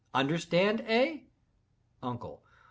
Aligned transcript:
Understand, 0.15 0.83
eh?" 0.87 1.25
UNCLE. 2.01 2.39